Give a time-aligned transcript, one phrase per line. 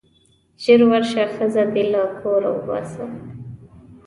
[0.63, 3.05] ژر ورشه ښځه دې له کوره وباسه.